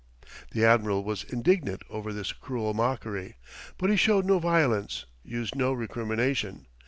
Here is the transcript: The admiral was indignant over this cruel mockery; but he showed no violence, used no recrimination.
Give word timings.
The 0.49 0.65
admiral 0.65 1.03
was 1.03 1.23
indignant 1.25 1.83
over 1.87 2.11
this 2.11 2.31
cruel 2.33 2.73
mockery; 2.73 3.35
but 3.77 3.91
he 3.91 3.95
showed 3.95 4.25
no 4.25 4.39
violence, 4.39 5.05
used 5.23 5.55
no 5.55 5.73
recrimination. 5.73 6.65